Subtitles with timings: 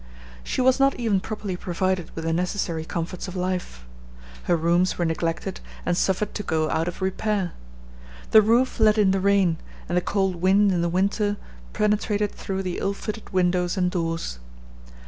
[0.43, 3.85] She was not even properly provided with the necessary comforts of life.
[4.45, 7.51] Her rooms were neglected, and suffered to go out of repair.
[8.31, 11.37] The roof let in the rain, and the cold wind in the winter
[11.73, 14.39] penetrated through the ill fitted windows and doors.